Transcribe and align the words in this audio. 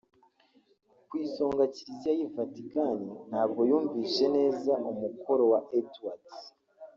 ku 1.07 1.13
isonga 1.25 1.63
Kiliziya 1.73 2.11
y’i 2.17 2.27
Vatican 2.33 2.99
ntabwo 3.29 3.61
yumvishe 3.69 4.25
neza 4.37 4.71
umukoro 4.91 5.43
wa 5.51 5.59
Edwards 5.77 6.35